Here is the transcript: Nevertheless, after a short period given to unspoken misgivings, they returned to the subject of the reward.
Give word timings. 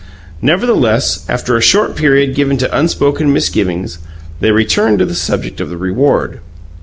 Nevertheless, 0.41 1.25
after 1.29 1.55
a 1.57 1.61
short 1.61 1.95
period 1.95 2.33
given 2.33 2.57
to 2.57 2.75
unspoken 2.75 3.31
misgivings, 3.31 3.99
they 4.39 4.49
returned 4.49 4.97
to 4.97 5.05
the 5.05 5.13
subject 5.13 5.61
of 5.61 5.69
the 5.69 5.77
reward. 5.77 6.39